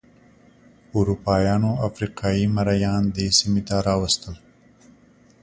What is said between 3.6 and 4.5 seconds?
ته راوستل.